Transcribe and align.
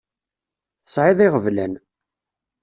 Tesεiḍ 0.83 1.19
iɣeblan. 1.25 1.73